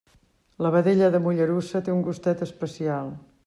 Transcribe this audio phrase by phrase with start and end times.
[0.65, 3.17] La vedella de Mollerussa té un gustet especial.